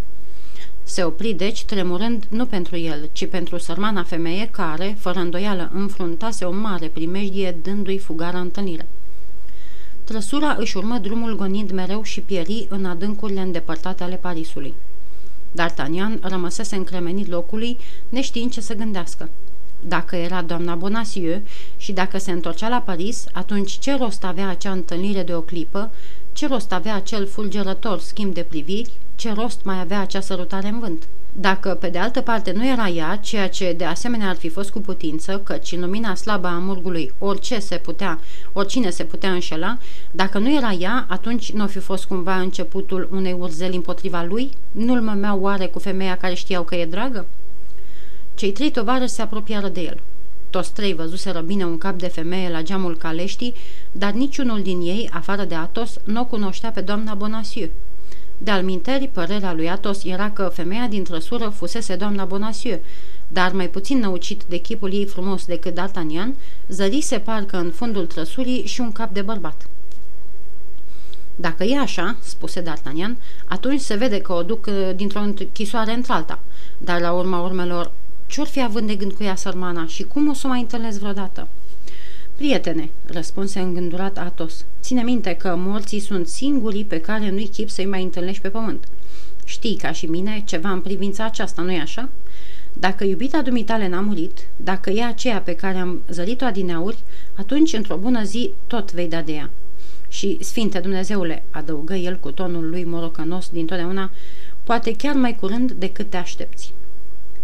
Se 0.84 1.04
opri 1.04 1.32
deci, 1.32 1.64
tremurând 1.64 2.24
nu 2.28 2.46
pentru 2.46 2.76
el, 2.76 3.08
ci 3.12 3.26
pentru 3.28 3.58
sărmana 3.58 4.02
femeie 4.02 4.48
care, 4.48 4.96
fără 4.98 5.18
îndoială, 5.18 5.70
înfruntase 5.74 6.44
o 6.44 6.52
mare 6.52 6.86
primejdie 6.86 7.56
dându-i 7.62 7.98
fugara 7.98 8.38
întâlnire. 8.38 8.86
Trăsura 10.04 10.56
își 10.58 10.76
urmă 10.76 10.98
drumul 10.98 11.36
gonind 11.36 11.70
mereu 11.70 12.02
și 12.02 12.20
pieri 12.20 12.66
în 12.70 12.84
adâncurile 12.84 13.40
îndepărtate 13.40 14.02
ale 14.02 14.16
Parisului. 14.16 14.74
D'Artagnan 15.54 16.20
rămăsese 16.20 16.76
încremenit 16.76 17.28
locului, 17.28 17.76
neștiind 18.08 18.50
ce 18.50 18.60
să 18.60 18.74
gândească. 18.74 19.28
Dacă 19.80 20.16
era 20.16 20.42
doamna 20.42 20.74
Bonacieux 20.74 21.42
și 21.76 21.92
dacă 21.92 22.18
se 22.18 22.30
întorcea 22.30 22.68
la 22.68 22.80
Paris, 22.80 23.24
atunci 23.32 23.70
ce 23.70 23.96
rost 23.96 24.24
avea 24.24 24.48
acea 24.48 24.72
întâlnire 24.72 25.22
de 25.22 25.34
o 25.34 25.40
clipă, 25.40 25.90
ce 26.34 26.46
rost 26.46 26.72
avea 26.72 26.94
acel 26.94 27.26
fulgerător 27.26 27.98
schimb 28.00 28.34
de 28.34 28.42
priviri, 28.42 28.92
ce 29.14 29.32
rost 29.32 29.60
mai 29.64 29.80
avea 29.80 30.00
acea 30.00 30.20
sărutare 30.20 30.68
în 30.68 30.78
vânt? 30.78 31.08
Dacă, 31.32 31.74
pe 31.74 31.88
de 31.88 31.98
altă 31.98 32.20
parte, 32.20 32.52
nu 32.52 32.66
era 32.66 32.88
ea, 32.88 33.16
ceea 33.16 33.48
ce 33.48 33.72
de 33.72 33.84
asemenea 33.84 34.28
ar 34.28 34.36
fi 34.36 34.48
fost 34.48 34.70
cu 34.70 34.80
putință, 34.80 35.38
căci 35.38 35.72
în 35.72 35.80
lumina 35.80 36.14
slabă 36.14 36.46
a 36.46 36.58
murgului 36.58 37.12
orice 37.18 37.58
se 37.58 37.76
putea, 37.76 38.20
oricine 38.52 38.90
se 38.90 39.04
putea 39.04 39.32
înșela, 39.32 39.78
dacă 40.10 40.38
nu 40.38 40.54
era 40.54 40.72
ea, 40.72 41.06
atunci 41.08 41.52
nu 41.52 41.66
fi 41.66 41.78
fost 41.78 42.04
cumva 42.04 42.36
începutul 42.36 43.08
unei 43.12 43.36
urzeli 43.38 43.76
împotriva 43.76 44.22
lui? 44.22 44.50
Nu-l 44.70 45.00
mămeau 45.00 45.40
oare 45.40 45.66
cu 45.66 45.78
femeia 45.78 46.16
care 46.16 46.34
știau 46.34 46.62
că 46.62 46.74
e 46.74 46.86
dragă? 46.86 47.26
Cei 48.34 48.52
trei 48.52 48.70
tovarăși 48.70 49.12
se 49.12 49.22
apropiară 49.22 49.68
de 49.68 49.80
el. 49.80 50.00
Toți 50.54 50.72
trei 50.72 50.94
văzuseră 50.94 51.40
bine 51.40 51.64
un 51.64 51.78
cap 51.78 51.98
de 51.98 52.06
femeie 52.06 52.50
la 52.50 52.62
geamul 52.62 52.96
caleștii, 52.96 53.54
dar 53.92 54.12
niciunul 54.12 54.62
din 54.62 54.80
ei, 54.80 55.10
afară 55.12 55.44
de 55.44 55.54
Atos, 55.54 55.96
nu 56.04 56.20
o 56.20 56.24
cunoștea 56.24 56.70
pe 56.70 56.80
doamna 56.80 57.14
Bonacieux. 57.14 57.70
De-al 58.38 58.62
minteri, 58.62 59.10
părerea 59.12 59.52
lui 59.52 59.68
Atos 59.68 60.04
era 60.04 60.30
că 60.30 60.50
femeia 60.52 60.86
din 60.86 61.04
trăsură 61.04 61.48
fusese 61.48 61.96
doamna 61.96 62.24
Bonacieux, 62.24 62.84
dar 63.28 63.52
mai 63.52 63.68
puțin 63.68 63.98
năucit 63.98 64.42
de 64.48 64.56
chipul 64.56 64.92
ei 64.92 65.06
frumos 65.06 65.44
decât 65.44 65.80
D'Artagnan, 65.80 66.34
zărise 66.68 67.18
parcă 67.18 67.56
în 67.56 67.70
fundul 67.70 68.06
trăsurii 68.06 68.66
și 68.66 68.80
un 68.80 68.92
cap 68.92 69.12
de 69.12 69.22
bărbat. 69.22 69.68
Dacă 71.36 71.64
e 71.64 71.78
așa, 71.78 72.16
spuse 72.20 72.62
D'Artagnan, 72.62 73.16
atunci 73.44 73.80
se 73.80 73.94
vede 73.94 74.20
că 74.20 74.32
o 74.32 74.42
duc 74.42 74.66
uh, 74.66 74.90
dintr-o 74.96 75.20
închisoare 75.20 75.92
într-alta. 75.92 76.38
Dar 76.78 77.00
la 77.00 77.12
urma 77.12 77.40
urmelor, 77.40 77.90
ce-or 78.26 78.46
fi 78.46 78.62
având 78.62 78.86
de 78.86 78.94
gând 78.94 79.12
cu 79.12 79.22
ea 79.22 79.34
sărmana 79.34 79.86
și 79.86 80.02
cum 80.02 80.28
o 80.28 80.32
să 80.32 80.42
o 80.44 80.48
mai 80.48 80.60
întâlnesc 80.60 80.98
vreodată? 80.98 81.48
Prietene, 82.36 82.90
răspunse 83.06 83.60
îngândurat 83.60 84.18
Atos, 84.18 84.64
ține 84.80 85.02
minte 85.02 85.34
că 85.34 85.56
morții 85.56 86.00
sunt 86.00 86.26
singurii 86.26 86.84
pe 86.84 87.00
care 87.00 87.30
nu-i 87.30 87.48
chip 87.48 87.68
să-i 87.68 87.86
mai 87.86 88.02
întâlnești 88.02 88.42
pe 88.42 88.48
pământ. 88.48 88.88
Știi, 89.44 89.76
ca 89.76 89.92
și 89.92 90.06
mine, 90.06 90.42
ceva 90.46 90.70
în 90.70 90.80
privința 90.80 91.24
aceasta, 91.24 91.62
nu-i 91.62 91.78
așa? 91.78 92.08
Dacă 92.72 93.04
iubita 93.04 93.42
dumitale 93.42 93.88
n-a 93.88 94.00
murit, 94.00 94.46
dacă 94.56 94.90
e 94.90 95.04
aceea 95.04 95.40
pe 95.40 95.54
care 95.54 95.78
am 95.78 96.00
zărit-o 96.08 96.44
adineauri, 96.44 96.98
atunci, 97.34 97.72
într-o 97.72 97.96
bună 97.96 98.22
zi, 98.22 98.50
tot 98.66 98.92
vei 98.92 99.08
da 99.08 99.22
de 99.22 99.32
ea. 99.32 99.50
Și, 100.08 100.38
Sfinte 100.40 100.78
Dumnezeule, 100.78 101.42
adăugă 101.50 101.94
el 101.94 102.16
cu 102.16 102.30
tonul 102.30 102.70
lui 102.70 102.84
morocănos 102.84 103.48
dintotdeauna, 103.48 104.10
poate 104.64 104.96
chiar 104.96 105.14
mai 105.14 105.36
curând 105.36 105.72
decât 105.72 106.10
te 106.10 106.16
aștepți. 106.16 106.72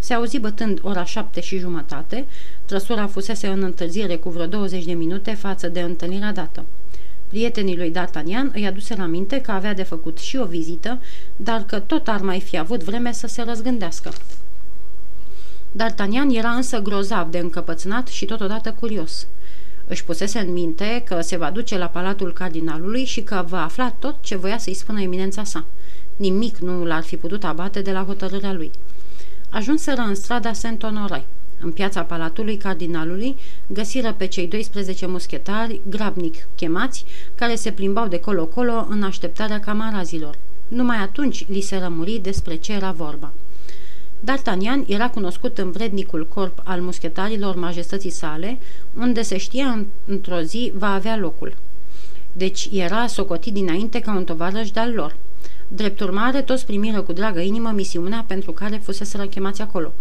Se 0.02 0.14
auzi 0.14 0.38
bătând 0.38 0.78
ora 0.82 1.04
șapte 1.04 1.40
și 1.40 1.58
jumătate, 1.58 2.26
trăsura 2.64 3.06
fusese 3.06 3.46
în 3.46 3.62
întârziere 3.62 4.16
cu 4.16 4.30
vreo 4.30 4.46
20 4.46 4.84
de 4.84 4.92
minute 4.92 5.34
față 5.34 5.68
de 5.68 5.80
întâlnirea 5.80 6.32
dată. 6.32 6.64
Prietenii 7.28 7.76
lui 7.76 7.92
D'Artagnan 7.92 8.52
îi 8.52 8.66
aduse 8.66 8.94
la 8.96 9.06
minte 9.06 9.40
că 9.40 9.50
avea 9.50 9.74
de 9.74 9.82
făcut 9.82 10.18
și 10.18 10.36
o 10.36 10.44
vizită, 10.44 10.98
dar 11.36 11.64
că 11.64 11.78
tot 11.78 12.08
ar 12.08 12.20
mai 12.20 12.40
fi 12.40 12.58
avut 12.58 12.82
vreme 12.82 13.12
să 13.12 13.26
se 13.26 13.42
răzgândească. 13.42 14.12
D'Artagnan 15.76 16.36
era 16.36 16.50
însă 16.50 16.78
grozav 16.78 17.30
de 17.30 17.38
încăpățânat 17.38 18.06
și 18.06 18.24
totodată 18.24 18.72
curios. 18.72 19.26
Își 19.86 20.04
pusese 20.04 20.38
în 20.38 20.52
minte 20.52 21.02
că 21.06 21.20
se 21.20 21.36
va 21.36 21.50
duce 21.50 21.78
la 21.78 21.86
palatul 21.86 22.32
cardinalului 22.32 23.04
și 23.04 23.22
că 23.22 23.44
va 23.48 23.64
afla 23.64 23.94
tot 23.98 24.16
ce 24.20 24.36
voia 24.36 24.58
să-i 24.58 24.74
spună 24.74 25.00
eminența 25.00 25.44
sa. 25.44 25.64
Nimic 26.16 26.56
nu 26.56 26.84
l-ar 26.84 27.02
fi 27.02 27.16
putut 27.16 27.44
abate 27.44 27.80
de 27.80 27.92
la 27.92 28.04
hotărârea 28.04 28.52
lui. 28.52 28.70
Ajunseră 29.52 30.00
în 30.00 30.14
strada 30.14 30.52
Saint-Honoré. 30.52 31.24
În 31.60 31.70
piața 31.70 32.02
palatului 32.02 32.56
cardinalului 32.56 33.36
găsiră 33.66 34.14
pe 34.16 34.26
cei 34.26 34.46
12 34.46 35.06
muschetari 35.06 35.80
grabnic 35.88 36.48
chemați, 36.56 37.04
care 37.34 37.54
se 37.54 37.70
plimbau 37.72 38.08
de 38.08 38.20
colo-colo 38.20 38.86
în 38.88 39.02
așteptarea 39.02 39.60
camarazilor. 39.60 40.38
Numai 40.68 40.96
atunci 40.96 41.46
li 41.48 41.60
se 41.60 41.76
rămuri 41.76 42.20
despre 42.22 42.54
ce 42.54 42.72
era 42.72 42.90
vorba. 42.90 43.32
D'Artagnan 44.24 44.86
era 44.86 45.10
cunoscut 45.10 45.58
în 45.58 45.70
vrednicul 45.70 46.26
corp 46.26 46.60
al 46.64 46.80
muschetarilor 46.80 47.56
majestății 47.56 48.10
sale, 48.10 48.58
unde 48.98 49.22
se 49.22 49.36
știa 49.36 49.86
într-o 50.04 50.40
zi 50.40 50.72
va 50.74 50.94
avea 50.94 51.16
locul. 51.16 51.56
Deci 52.32 52.68
era 52.72 53.06
socotit 53.06 53.52
dinainte 53.52 54.00
ca 54.00 54.14
un 54.14 54.24
tovarăș 54.24 54.70
de-al 54.70 54.92
lor. 54.92 55.16
Drept 55.72 56.00
urmare, 56.00 56.42
toți 56.42 56.66
primiră 56.66 57.00
cu 57.00 57.12
dragă 57.12 57.40
inimă 57.40 57.70
misiunea 57.70 58.24
pentru 58.26 58.52
care 58.52 58.80
fusese 58.82 59.28
chemați 59.28 59.62
acolo. 59.62 59.92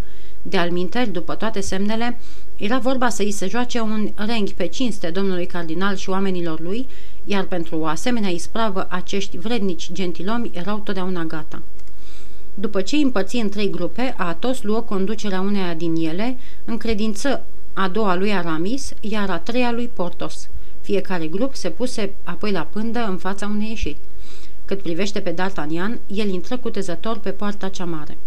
De 0.42 0.56
alminteri, 0.56 1.10
după 1.10 1.34
toate 1.34 1.60
semnele, 1.60 2.18
era 2.56 2.78
vorba 2.78 3.08
să 3.08 3.22
îi 3.22 3.30
se 3.30 3.48
joace 3.48 3.80
un 3.80 4.10
renghi 4.14 4.54
pe 4.54 4.66
cinste 4.66 5.10
domnului 5.10 5.46
cardinal 5.46 5.96
și 5.96 6.10
oamenilor 6.10 6.60
lui, 6.60 6.86
iar 7.24 7.44
pentru 7.44 7.78
o 7.78 7.86
asemenea 7.86 8.30
ispravă 8.30 8.86
acești 8.90 9.38
vrednici 9.38 9.92
gentilomi 9.92 10.50
erau 10.54 10.78
totdeauna 10.78 11.24
gata. 11.24 11.62
După 12.54 12.80
ce 12.80 12.96
îi 12.96 13.02
împărți 13.02 13.36
în 13.36 13.48
trei 13.48 13.70
grupe, 13.70 14.14
Atos 14.16 14.62
luă 14.62 14.80
conducerea 14.80 15.40
uneia 15.40 15.74
din 15.74 15.94
ele, 15.94 16.36
în 16.64 16.76
credință 16.76 17.42
a 17.72 17.88
doua 17.88 18.16
lui 18.16 18.32
Aramis, 18.32 18.92
iar 19.00 19.30
a 19.30 19.38
treia 19.38 19.72
lui 19.72 19.90
Portos. 19.94 20.48
Fiecare 20.80 21.26
grup 21.26 21.54
se 21.54 21.70
puse 21.70 22.12
apoi 22.24 22.50
la 22.50 22.68
pândă 22.72 23.06
în 23.08 23.16
fața 23.16 23.46
unei 23.46 23.68
ieșiri. 23.68 23.96
Cât 24.70 24.82
privește 24.82 25.20
pe 25.20 25.34
D'Artagnan, 25.34 25.98
el 26.06 26.28
intră 26.28 26.56
cutezător 26.56 27.18
pe 27.18 27.30
poarta 27.30 27.68
cea 27.68 27.84
mare. 27.84 28.18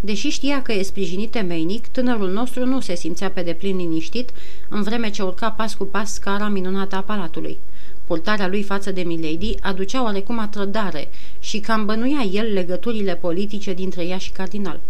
Deși 0.00 0.28
știa 0.28 0.62
că 0.62 0.72
e 0.72 0.82
sprijinit 0.82 1.30
temeinic, 1.30 1.86
tânărul 1.86 2.30
nostru 2.30 2.64
nu 2.64 2.80
se 2.80 2.94
simțea 2.94 3.30
pe 3.30 3.42
deplin 3.42 3.76
liniștit 3.76 4.30
în 4.68 4.82
vreme 4.82 5.10
ce 5.10 5.22
urca 5.22 5.50
pas 5.50 5.74
cu 5.74 5.84
pas 5.84 6.12
scara 6.12 6.48
minunată 6.48 6.96
a 6.96 7.00
palatului. 7.00 7.58
Purtarea 8.04 8.48
lui 8.48 8.62
față 8.62 8.92
de 8.92 9.02
Milady 9.02 9.54
aducea 9.60 10.02
oarecum 10.02 10.38
atrădare 10.38 11.08
și 11.38 11.58
cam 11.58 11.84
bănuia 11.84 12.22
el 12.32 12.52
legăturile 12.52 13.14
politice 13.14 13.74
dintre 13.74 14.04
ea 14.04 14.18
și 14.18 14.30
cardinal. 14.30 14.80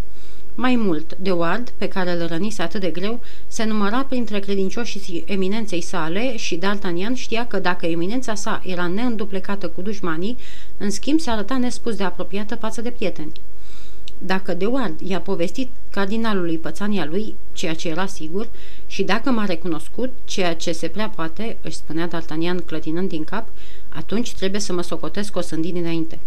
Mai 0.59 0.77
mult, 0.77 1.17
de 1.19 1.31
Ward, 1.31 1.73
pe 1.77 1.89
care 1.89 2.13
îl 2.13 2.27
rănise 2.27 2.63
atât 2.63 2.81
de 2.81 2.91
greu, 2.91 3.21
se 3.47 3.65
număra 3.65 4.05
printre 4.05 4.39
credincioșii 4.39 5.25
eminenței 5.27 5.81
sale 5.81 6.37
și 6.37 6.59
D'Artagnan 6.59 7.15
știa 7.15 7.47
că 7.47 7.59
dacă 7.59 7.87
eminența 7.87 8.35
sa 8.35 8.63
era 8.65 8.87
neînduplecată 8.87 9.69
cu 9.69 9.81
dușmanii, 9.81 10.37
în 10.79 10.91
schimb 10.91 11.21
se 11.21 11.31
arăta 11.31 11.59
nespus 11.59 11.97
de 11.97 12.03
apropiată 12.03 12.55
față 12.55 12.81
de 12.81 12.91
prieteni. 12.91 13.33
Dacă 14.19 14.55
de 14.55 14.67
Ward 14.67 15.01
i-a 15.01 15.21
povestit 15.21 15.71
cardinalului 15.91 16.59
pățania 16.59 17.05
lui, 17.05 17.35
ceea 17.53 17.75
ce 17.75 17.89
era 17.89 18.07
sigur, 18.07 18.49
și 18.87 19.03
dacă 19.03 19.31
m-a 19.31 19.45
recunoscut, 19.45 20.13
ceea 20.25 20.55
ce 20.55 20.73
se 20.73 20.89
prea 20.89 21.09
poate, 21.09 21.57
își 21.63 21.77
spunea 21.77 22.09
D'Artagnan 22.09 22.65
clătinând 22.67 23.09
din 23.09 23.25
cap, 23.25 23.49
atunci 23.89 24.35
trebuie 24.35 24.61
să 24.61 24.73
mă 24.73 24.83
socotesc 24.83 25.37
o 25.37 25.41
sândii 25.41 25.73
dinainte. 25.73 26.19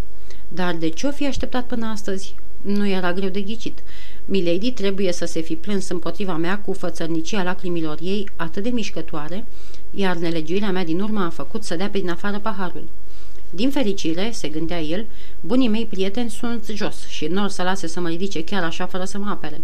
Dar 0.47 0.75
de 0.75 0.89
ce 0.89 1.07
o 1.07 1.11
fi 1.11 1.25
așteptat 1.25 1.65
până 1.65 1.87
astăzi? 1.87 2.35
Nu 2.61 2.87
era 2.87 3.13
greu 3.13 3.29
de 3.29 3.41
ghicit. 3.41 3.79
Milady 4.31 4.71
trebuie 4.71 5.11
să 5.11 5.25
se 5.25 5.41
fi 5.41 5.55
plâns 5.55 5.89
împotriva 5.89 6.37
mea 6.37 6.59
cu 6.59 6.73
fățărnicia 6.73 7.43
lacrimilor 7.43 7.97
ei 8.01 8.29
atât 8.35 8.63
de 8.63 8.69
mișcătoare, 8.69 9.45
iar 9.91 10.15
nelegiuirea 10.15 10.71
mea 10.71 10.83
din 10.83 11.01
urmă 11.01 11.23
a 11.23 11.29
făcut 11.29 11.63
să 11.63 11.75
dea 11.75 11.89
pe 11.89 11.99
din 11.99 12.09
afară 12.09 12.39
paharul. 12.39 12.83
Din 13.49 13.69
fericire, 13.69 14.29
se 14.33 14.47
gândea 14.47 14.81
el, 14.81 15.05
bunii 15.41 15.67
mei 15.67 15.85
prieteni 15.85 16.29
sunt 16.29 16.65
jos 16.73 17.07
și 17.07 17.25
nu 17.25 17.43
or 17.43 17.49
să 17.49 17.63
lase 17.63 17.87
să 17.87 17.99
mă 17.99 18.09
ridice 18.09 18.43
chiar 18.43 18.63
așa 18.63 18.85
fără 18.85 19.03
să 19.03 19.17
mă 19.17 19.29
apere. 19.29 19.61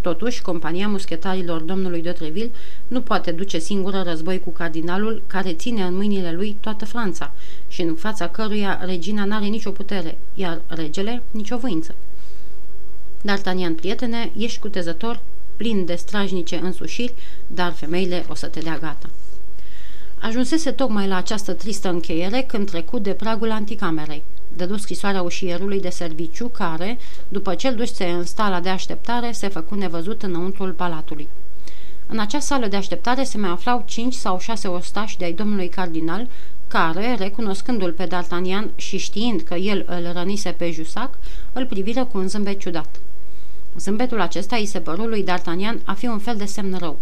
Totuși, 0.00 0.42
compania 0.42 0.88
muschetarilor 0.88 1.60
domnului 1.60 2.02
de 2.02 2.10
Treville 2.10 2.50
nu 2.88 3.00
poate 3.00 3.30
duce 3.30 3.58
singură 3.58 4.02
război 4.06 4.40
cu 4.40 4.50
cardinalul 4.50 5.22
care 5.26 5.52
ține 5.52 5.82
în 5.82 5.94
mâinile 5.94 6.32
lui 6.32 6.56
toată 6.60 6.84
Franța 6.84 7.32
și 7.68 7.82
în 7.82 7.94
fața 7.94 8.28
căruia 8.28 8.80
regina 8.84 9.24
n-are 9.24 9.46
nicio 9.46 9.70
putere, 9.70 10.18
iar 10.34 10.60
regele 10.66 11.22
nicio 11.30 11.56
voință. 11.56 11.94
D'Artagnan, 13.26 13.74
prietene, 13.76 14.30
ești 14.36 14.60
cutezător, 14.60 15.20
plin 15.56 15.84
de 15.84 15.94
strajnice 15.94 16.56
însușiri, 16.62 17.14
dar 17.46 17.72
femeile 17.72 18.24
o 18.28 18.34
să 18.34 18.46
te 18.46 18.60
dea 18.60 18.78
gata. 18.78 19.10
Ajunsese 20.18 20.70
tocmai 20.70 21.06
la 21.06 21.16
această 21.16 21.52
tristă 21.52 21.88
încheiere 21.88 22.42
când 22.42 22.70
trecu 22.70 22.98
de 22.98 23.10
pragul 23.10 23.50
anticamerei. 23.50 24.22
Dădu 24.56 24.76
scrisoarea 24.76 25.22
ușierului 25.22 25.80
de 25.80 25.88
serviciu 25.88 26.48
care, 26.48 26.98
după 27.28 27.54
ce 27.54 27.68
îl 27.68 27.86
se 27.86 28.04
în 28.04 28.24
stala 28.24 28.60
de 28.60 28.68
așteptare, 28.68 29.32
se 29.32 29.48
făcu 29.48 29.74
nevăzut 29.74 30.22
înăuntrul 30.22 30.70
palatului. 30.70 31.28
În 32.06 32.18
acea 32.18 32.40
sală 32.40 32.66
de 32.66 32.76
așteptare 32.76 33.24
se 33.24 33.38
mai 33.38 33.50
aflau 33.50 33.84
cinci 33.86 34.14
sau 34.14 34.38
șase 34.38 34.68
ostași 34.68 35.18
de-ai 35.18 35.32
domnului 35.32 35.68
cardinal, 35.68 36.28
care, 36.68 37.14
recunoscându-l 37.14 37.92
pe 37.92 38.06
D'Artagnan 38.06 38.76
și 38.76 38.96
știind 38.96 39.40
că 39.40 39.54
el 39.54 39.84
îl 39.88 40.12
rănise 40.12 40.50
pe 40.50 40.70
Jusac, 40.70 41.18
îl 41.52 41.66
priviră 41.66 42.04
cu 42.04 42.18
un 42.18 42.28
zâmbet 42.28 42.58
ciudat. 42.58 43.00
Zâmbetul 43.78 44.20
acesta 44.20 44.56
îi 44.56 44.66
se 44.66 44.80
păru 44.80 45.04
lui 45.04 45.24
D'Artagnan 45.24 45.84
a 45.84 45.92
fi 45.92 46.06
un 46.06 46.18
fel 46.18 46.36
de 46.36 46.44
semn 46.44 46.76
rău. 46.78 46.98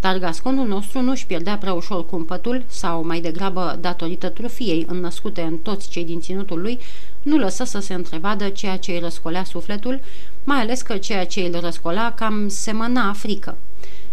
Dar 0.00 0.18
gasconul 0.18 0.66
nostru 0.66 1.00
nu 1.00 1.10
își 1.10 1.26
pierdea 1.26 1.58
prea 1.58 1.72
ușor 1.72 2.06
cumpătul, 2.06 2.64
sau 2.66 3.04
mai 3.06 3.20
degrabă 3.20 3.78
datorită 3.80 4.28
trufiei 4.28 4.84
înnăscute 4.88 5.40
în 5.40 5.56
toți 5.56 5.88
cei 5.88 6.04
din 6.04 6.20
ținutul 6.20 6.60
lui, 6.60 6.78
nu 7.22 7.36
lăsă 7.36 7.64
să 7.64 7.78
se 7.78 7.94
întrevadă 7.94 8.48
ceea 8.48 8.78
ce 8.78 8.92
îi 8.92 8.98
răscolea 8.98 9.44
sufletul, 9.44 10.00
mai 10.44 10.60
ales 10.60 10.82
că 10.82 10.96
ceea 10.96 11.26
ce 11.26 11.40
îl 11.40 11.60
răscola 11.60 12.12
cam 12.12 12.48
semăna 12.48 13.12
frică. 13.12 13.56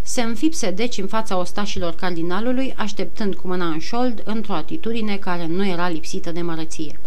Se 0.02 0.20
înfipse 0.22 0.70
deci 0.70 0.98
în 0.98 1.06
fața 1.06 1.38
ostașilor 1.38 1.94
cardinalului, 1.94 2.74
așteptând 2.76 3.34
cu 3.34 3.46
mâna 3.46 3.66
în 3.66 3.78
șold, 3.78 4.22
într-o 4.24 4.54
atitudine 4.54 5.16
care 5.16 5.46
nu 5.46 5.66
era 5.66 5.88
lipsită 5.88 6.32
de 6.32 6.42
mărăție. 6.42 7.00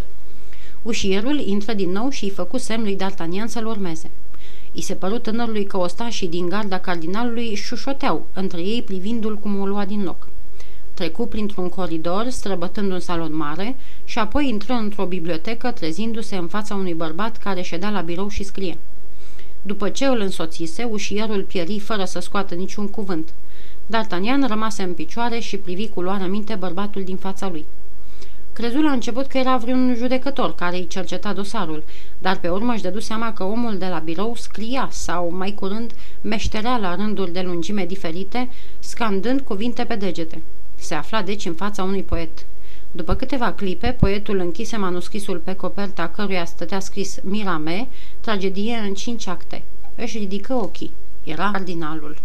Ușierul 0.81 1.39
intră 1.39 1.73
din 1.73 1.91
nou 1.91 2.09
și 2.09 2.23
îi 2.23 2.29
făcu 2.29 2.57
semn 2.57 2.83
lui 2.83 2.97
D'Artagnan 2.97 3.45
să-l 3.45 3.65
urmeze. 3.65 4.11
I 4.77 4.81
se 4.81 4.93
păru 4.93 5.17
tânărului 5.17 5.65
că 5.65 5.77
ostașii 5.77 6.27
din 6.27 6.49
garda 6.49 6.79
cardinalului 6.79 7.55
șușoteau, 7.55 8.25
între 8.33 8.61
ei 8.61 8.81
privindu-l 8.81 9.37
cum 9.37 9.59
o 9.59 9.65
lua 9.65 9.85
din 9.85 10.03
loc. 10.03 10.27
Trecu 10.93 11.27
printr-un 11.27 11.69
coridor, 11.69 12.25
străbătând 12.29 12.91
un 12.91 12.99
salon 12.99 13.35
mare, 13.35 13.75
și 14.05 14.19
apoi 14.19 14.47
intră 14.47 14.73
într-o 14.73 15.05
bibliotecă, 15.05 15.71
trezindu-se 15.71 16.35
în 16.35 16.47
fața 16.47 16.75
unui 16.75 16.93
bărbat 16.93 17.37
care 17.37 17.61
ședea 17.61 17.89
la 17.89 18.01
birou 18.01 18.27
și 18.27 18.43
scrie. 18.43 18.77
După 19.61 19.89
ce 19.89 20.05
îl 20.05 20.19
însoțise, 20.19 20.83
ușierul 20.83 21.43
pieri 21.43 21.79
fără 21.79 22.05
să 22.05 22.19
scoată 22.19 22.55
niciun 22.55 22.87
cuvânt. 22.87 23.33
D'Artagnan 23.87 24.47
rămase 24.47 24.83
în 24.83 24.93
picioare 24.93 25.39
și 25.39 25.57
privi 25.57 25.89
cu 25.89 26.01
luarea 26.01 26.27
minte 26.27 26.55
bărbatul 26.55 27.03
din 27.03 27.17
fața 27.17 27.49
lui. 27.49 27.65
Crezu 28.55 28.81
la 28.81 28.91
început 28.91 29.25
că 29.25 29.37
era 29.37 29.57
vreun 29.57 29.95
judecător 29.95 30.55
care 30.55 30.75
îi 30.75 30.87
cerceta 30.87 31.33
dosarul, 31.33 31.83
dar 32.19 32.39
pe 32.39 32.49
urmă 32.49 32.73
își 32.73 32.81
dădu 32.81 32.99
seama 32.99 33.33
că 33.33 33.43
omul 33.43 33.77
de 33.77 33.85
la 33.85 33.99
birou 33.99 34.35
scria 34.35 34.87
sau, 34.91 35.33
mai 35.35 35.53
curând, 35.53 35.91
meșterea 36.21 36.77
la 36.77 36.95
rânduri 36.95 37.31
de 37.31 37.41
lungime 37.41 37.85
diferite, 37.85 38.49
scandând 38.79 39.41
cuvinte 39.41 39.83
pe 39.83 39.95
degete. 39.95 40.41
Se 40.75 40.93
afla 40.93 41.21
deci 41.21 41.45
în 41.45 41.53
fața 41.53 41.83
unui 41.83 42.03
poet. 42.03 42.45
După 42.91 43.13
câteva 43.13 43.51
clipe, 43.51 43.95
poetul 43.99 44.39
închise 44.39 44.77
manuscrisul 44.77 45.37
pe 45.37 45.53
coperta 45.53 46.07
căruia 46.07 46.45
stătea 46.45 46.79
scris 46.79 47.19
Mirame, 47.23 47.87
tragedie 48.21 48.75
în 48.75 48.93
cinci 48.93 49.27
acte. 49.27 49.63
Își 49.95 50.17
ridică 50.17 50.53
ochii. 50.53 50.91
Era 51.23 51.49
cardinalul. 51.51 52.17